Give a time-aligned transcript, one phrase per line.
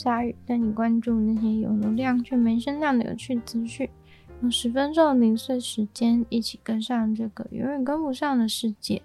[0.00, 3.86] 鲨语，带你关注那些有流量却没声量的有趣资讯。
[4.40, 9.02] 用十分钟的零碎时间，一起跟上这个永远跟不上的世界。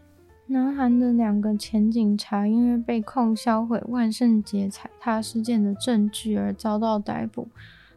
[0.48, 7.50] 南韩的两个前警察因为被控销毁万圣节踩踏事件的证据而遭到逮捕。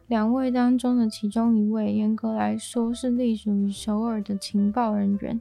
[0.07, 5.39] 两位当中的其中一位，严格来说是隶属于首尔的情报人员，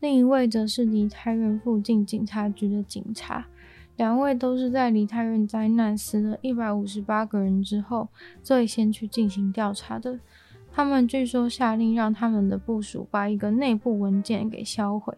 [0.00, 3.46] 另一位则是梨泰院附近警察局的警察。
[3.96, 8.08] 两位都是在梨泰院灾难死了一百五十八个人之后，
[8.42, 10.18] 最先去进行调查的。
[10.72, 15.16] 他们据说下令让他们的部署把一个内部文件给销毁。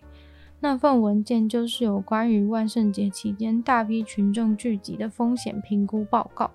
[0.61, 6.51] 那份文件就是有关于万圣节期间大批群众聚集的风险评估报告。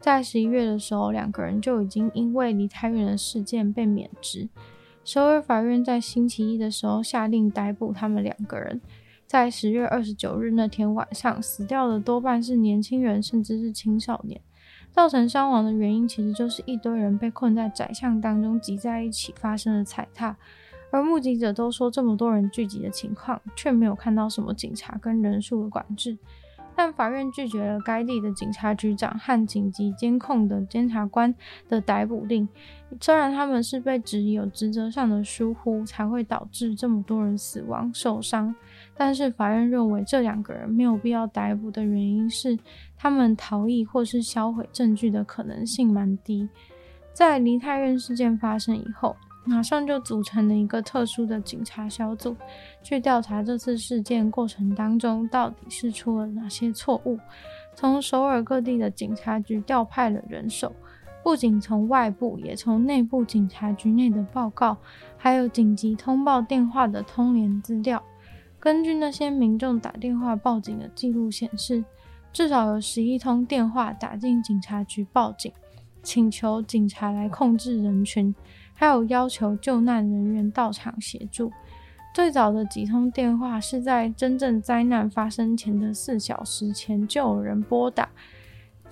[0.00, 4.48] 在十一月的时候，两个人就已经因为梨泰院的事件被免职。
[5.04, 8.80] 首尔法院在星期一的时候下令逮捕他们两个人。
[9.34, 14.40] 在十月二十九日那天晚上，死掉的多半是年轻人，甚至是青少年。
[14.92, 20.36] 造成伤亡的原因其实就是一堆人被困在窄巷当中挤在一起发生了踩踏。
[20.92, 26.16] 而目击者都说，这么多人聚集的情况，却没有看到什么警察跟人数的管制。
[26.76, 31.34] 但法院拒绝了该地的警察局长和紧急监控的监察官
[31.68, 32.48] 的逮捕令。
[33.00, 38.54] 虽然他们是被指有职责上的疏忽，才会导致这么多人死亡受伤，
[38.96, 42.58] 但是法院认为这两个人没有必要逮捕的原因是，
[42.96, 46.48] 他们逃逸或是销毁证据的可能性蛮低。
[47.12, 52.36] 在梨泰院事件发生以后，马上就组成了一个特殊的警察小组，
[52.82, 57.18] 去调查这次事件过程当中到底是出了哪些错误。
[57.74, 60.72] 从首尔各地的警察局调派了人手，
[61.22, 64.76] 不仅从外部，也从内部警察局内的报告，
[65.16, 68.02] 还有紧急通报电话的通联资料。
[68.64, 71.84] 根据那些民众打电话报警的记录显示，
[72.32, 75.52] 至少有十一通电话打进警察局报警，
[76.02, 78.34] 请求警察来控制人群。
[78.72, 81.52] 还有要求救难人员到场协助。
[82.14, 88.08] 最早的几通电话是在真正灾难发生前的四小时前就有人拨打。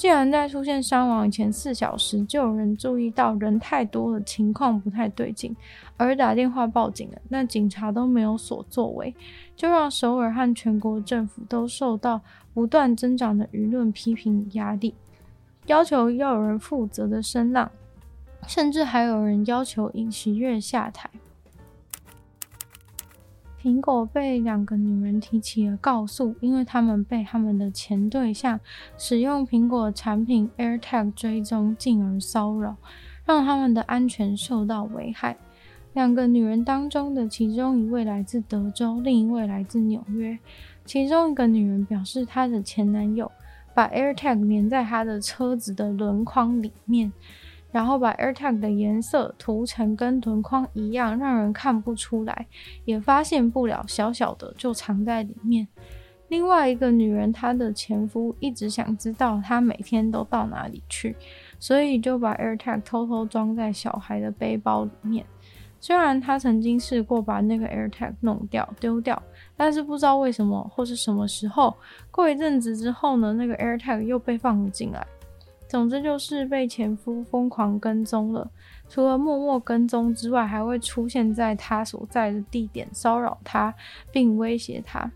[0.02, 5.54] 既然在出现伤亡前四小时就有人注意到人太多的情况不太对劲，
[5.96, 9.14] 而打电话报警了，那警察都没有所作为，
[9.54, 12.20] 就让首尔和全国政府都受到
[12.52, 14.92] 不断增长的舆论批评压力，
[15.66, 17.70] 要求要有人负责的声浪。
[18.48, 21.08] 甚至还有人要求尹锡悦下台。
[23.62, 28.58] 苹果被两个女人提起了告诉，因为他们被他们的前对象
[28.98, 32.74] 使用苹果产品 AirTag 追踪，进而骚扰，
[33.24, 35.36] 让他们的安全受到危害。
[35.92, 40.36] 两个女人当中的其中一位来自德州，另一位来自纽约。
[40.84, 43.30] 其中一个女人表示，她的前男友
[43.74, 47.12] 把 AirTag 连在她的车子的轮框里面。
[47.72, 52.47] 然后把 AirTag 的颜色涂成跟轮框一样，让人看不出来，
[52.84, 55.66] 也发现不了，小小的就藏在里面。
[56.28, 61.16] 另外一个女人，她的前夫一直想知道她每天都到哪里去，
[61.59, 65.27] 所以就把 AirTag 偷偷装在小孩的背包里面。
[65.78, 69.21] 虽然他曾经试过把那个 AirTag 弄掉、丢掉，
[69.56, 71.77] 但是不知道为什么或是什么时候，
[72.09, 75.04] 过一阵子之后呢，那个 AirTag 又被放了进来。
[75.72, 78.50] 总之就是被前夫疯狂跟踪了，
[78.91, 83.75] 除了默默跟踪之外，还会出现在他所在的地点骚扰他，
[84.12, 85.10] 并威胁他。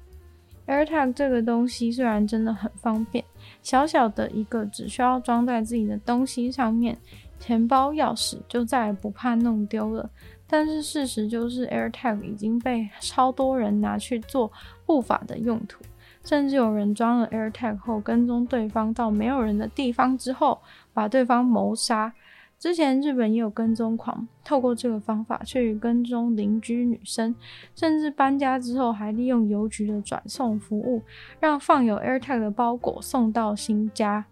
[0.67, 3.23] AirTag 这个东西虽然真的很方便，
[3.63, 6.97] 小小的一个只需要装在自己的东西上面，
[7.39, 10.09] 钱包、钥匙就再也不怕弄丢了。
[10.47, 14.51] 但是事实就是，AirTag 已经被超多人拿去做
[14.87, 15.85] 不法的用途。
[16.27, 20.61] 甚至有人装了 AirTag 后跟踪对方到没有人的地方之后，
[20.93, 22.13] 把对方谋杀。
[22.59, 27.33] 之前日本也有跟踪狂，透过这个方法去跟踪邻居女生，
[27.77, 31.03] 甚至搬家之后还利用邮局的转送服务，
[31.39, 34.25] 让放有 AirTag 的包裹送到新家。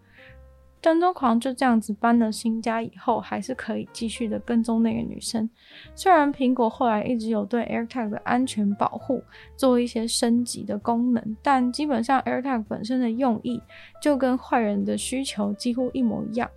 [0.84, 5.48] 跟踪狂就这样子搬了新家以后，还是可以继续的跟踪那个女生。
[5.94, 9.22] 虽然苹果后来一直有对 AirTag 的安全保护
[9.56, 13.62] 做一些升级的功能，但基本上 AirTag 本身的用意
[13.98, 16.50] 就跟坏人的需求几乎一模一样，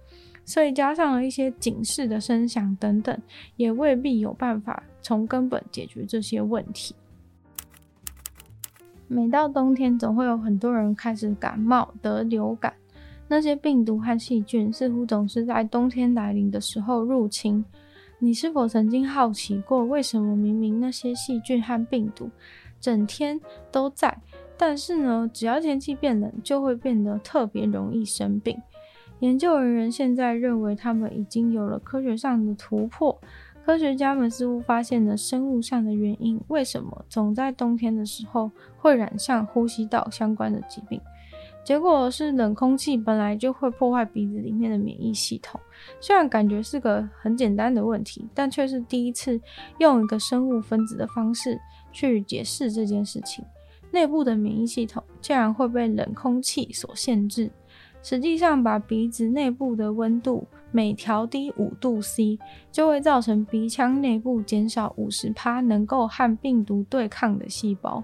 [0.44, 3.18] 所以加上了一些警示的声响等等，
[3.56, 6.94] 也未必有办法从根本解决这些问题。
[9.08, 12.74] 每到冬天，总会有很多人开始感冒、得流感。
[13.28, 17.64] 那些病毒和细菌似乎总是在冬天来临的时候入侵。
[18.20, 22.30] 你是否曾经好奇过，为什么明明那些细菌和病毒
[22.80, 23.40] 整天
[23.72, 24.18] 都在，
[24.58, 28.58] 但是呢，只要天气变冷，就会变得特别容易生病？
[29.20, 33.20] 研究人员现在认为，他们已经有了科学上的突破。
[33.66, 41.02] 科学家们似乎发现了生物上的原因，为什么总在冬天的时候会染上呼吸道相关的疾病？
[41.68, 45.60] 结果是冷空气本来就会破坏鼻子里面的免疫系统，
[46.00, 49.38] 虽然感觉是个很简单的问题，但却是第一次
[49.78, 51.60] 用一个生物分子的方式
[51.92, 53.44] 去解释这件事情。
[53.92, 57.52] 内部的免疫系统竟然会被冷空气所限制。
[58.02, 62.40] 实际上，把鼻子内部的温度每调低五度 C，
[62.72, 68.02] 就会造成鼻腔内部减少五十趴能够和病毒对抗的细胞。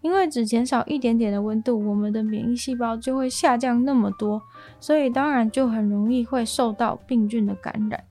[0.00, 4.40] 因为只减少一点点的温度，我们的免疫细胞就会下降那么多，
[4.78, 8.04] 所以当然就很容易会受到病菌的感染。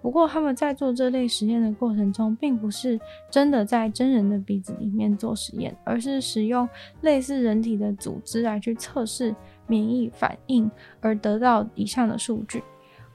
[0.00, 3.00] 不过他们在做这类实验的过程中，并不是
[3.30, 6.68] 真的在真人的鼻子里面做实验，而是使用
[7.00, 9.34] 类似人体的组织来去测试
[9.66, 10.70] 免疫反应，
[11.00, 12.62] 而得到以上的数据。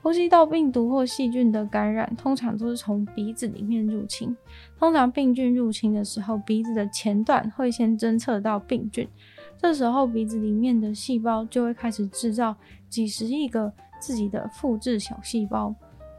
[0.02, 4.36] 呼吸道病毒或细菌的感染，通常都是从鼻子里面入侵。
[4.78, 9.08] 通常病菌入侵的时候，鼻子的前段会先侦测到病菌，
[9.58, 12.56] 这时候鼻子里面的细胞就会开始制造
[12.88, 15.76] 几十亿个自己的复制小细胞。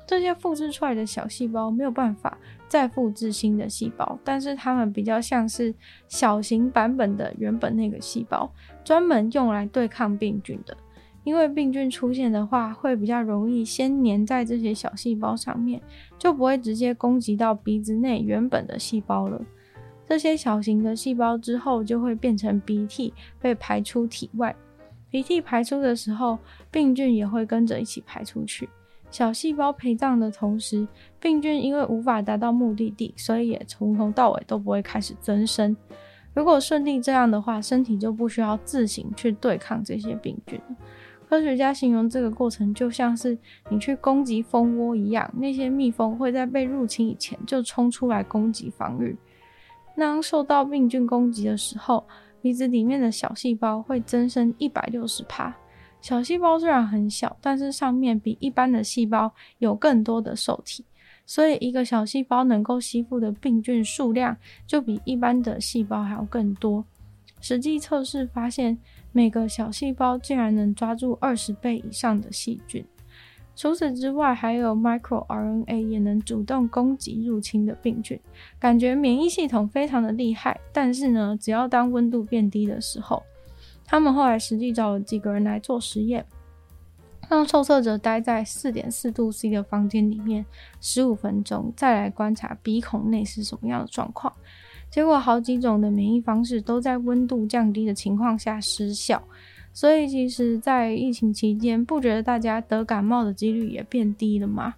[0.06, 2.36] 这些复制出来的小细胞没有办法
[2.68, 5.72] 再复制新的细胞，但是它们比较像是
[6.08, 8.52] 小型版本的原本那个细胞，
[8.84, 10.76] 专门用来对抗病菌的。
[11.24, 15.80] 因为病菌出现的话，会比较容易先粘在这些小细胞上面，
[16.18, 19.40] 就不会直接攻击到鼻子内原本的细胞了。
[20.08, 24.54] 这些小型的细胞之后就会变成鼻涕，被排出体外。
[25.10, 26.38] 鼻涕排出的时候，
[26.70, 28.68] 病菌也会跟着一起排出去。
[29.10, 30.86] 小细胞陪葬的同时，
[31.20, 35.76] 病菌因为无法达到目的地，所以也从头到尾都不会开始增生。
[36.32, 40.76] 如果顺利这样的话，身体就不需要自行去对抗这些病菌了。
[41.30, 43.38] 科学家形容这个过程就像是
[43.68, 49.16] 你去攻击蜂窝一样，那些蜜蜂会在被入侵以前就冲出来攻击防御。
[49.96, 52.04] 当受到病菌攻击的时候，
[52.42, 55.54] 鼻子里面的小细胞会增生一百六十趴。
[56.00, 60.84] 小细胞虽然很小，但是上面比一般的细胞有更多的受体，
[61.26, 64.36] 所以一个小细胞能够吸附的病菌数量
[64.66, 66.84] 就比一般的细胞还要更多。
[67.42, 68.76] 实际测试发现，
[69.12, 72.84] 每个小细胞竟然能抓住二十倍以上的细菌。
[73.56, 78.18] 除此之外，还有 microRNA 也能主动攻击入侵的病菌。
[78.58, 80.58] 感觉免疫系统非常的厉害。
[80.72, 83.22] 但是呢，只要当温度变低的时候，
[83.84, 86.24] 他们后来实际找了几个人来做实验，
[87.28, 90.46] 让受测者待在四点四度 C 的房间里面
[90.80, 94.32] 十五分钟，再来观察鼻孔内是什么样的状况。
[94.90, 99.22] 结果好几种的免疫方式都在温度降低的情况下失效，
[99.72, 104.74] 所以其实，在疫情期间，不觉得大家得感冒的几率也变低了吗？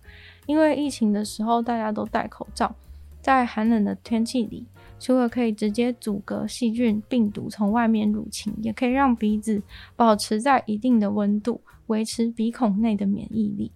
[0.47, 2.75] 因为疫情的时候大家都戴口罩，
[3.23, 4.67] 在寒冷的天气里，
[5.01, 9.63] 除了可以直接阻隔细菌、病毒从外面入侵，也可以让鼻子
[9.97, 13.73] 保持在一定的温度，维持鼻孔内的免疫力。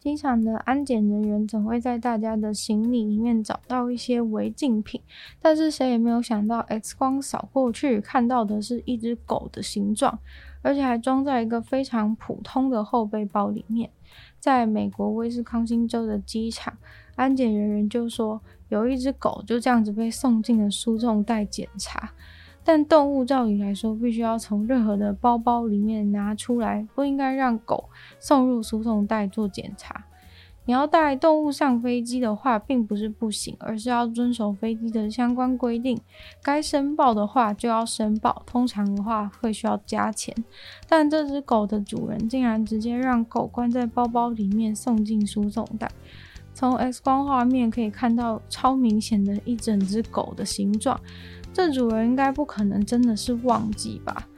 [0.00, 4.98] 机场的安检人员总会在大家的行李里面找到一些违禁品，
[5.42, 10.18] 但是谁也没有想到，X 光扫过去看到的是一只狗的形状，
[10.62, 13.90] 而且还装在一个非常普通的后背包里面。
[14.38, 16.78] 在美国威斯康星州的机场，
[17.16, 18.40] 安检人员就说，
[18.70, 22.10] 有一只狗就这样子被送进了输送带检查。
[22.62, 27.88] 但动物照理来说，必须要从任何的包包里面拿出来，不应该让狗
[28.18, 30.04] 送入输送带做检查。
[30.66, 35.98] 你要带动物上飞机的话，并不是不行，而是要遵守飞机的相关规定。
[36.42, 40.32] 该申报的话就要申报，通常的话会需要加钱。
[40.86, 45.90] 但这只狗的主人竟然直接让狗关在包包里面送进输送带。
[46.52, 51.00] 从 X 光画面可以看到超明显的一整只狗的形状。
[51.52, 54.28] 这主人应该不可能真的是忘记吧？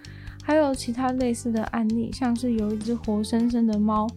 [0.43, 4.09] 还有其他类似的案例，像是有一只活生生的猫，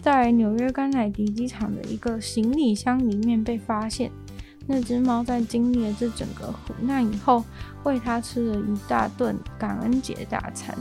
[0.00, 4.10] 在纽约甘乃迪机场的一个行李箱里面被发现。
[4.66, 7.44] 那只猫在经历了这整个苦难以后，
[7.84, 10.76] 喂它吃了一大顿感恩节大餐。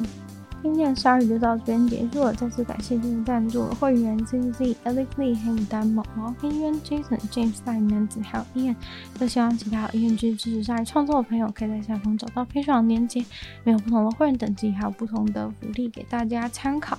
[0.65, 8.75] 今天的鲨语就到这边结束了，再次感谢今天赞助的会员 Z Z、Alex Lee、黑牡丹、毛毛、黑渊、Jason、James、戴男子还有 Ian。
[9.19, 13.23] 也希望其他有意愿支持鲨鱼创作的朋友，可以在下方找到配上链接，
[13.63, 16.97] 没有不同的会员等级，还有不同的福利给大家参考。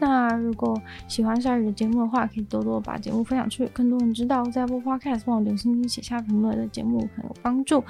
[0.00, 4.42] 那如果喜欢鲨鱼的节目的话，可以多多把节目分享出去，更多人知道。
[4.46, 7.84] 在播 Podcast 帮我留星星、写下评论的节目很有帮助。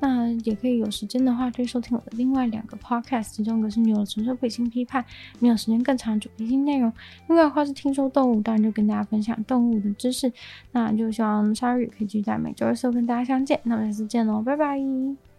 [0.00, 5.04] 那也可以有时间的话，可以收听我的另外两个 Podcast，其中一个是女友的纯粹背心批判，
[5.38, 6.90] 没有时间更长主题性内容。
[7.28, 10.32] 另外的话是听说动物，当然就跟大家分享动物的知识。
[10.72, 13.60] 那就希望鲨鱼可以继续在每周二四跟大家相见。
[13.64, 15.29] 那我们下次见喽，拜拜。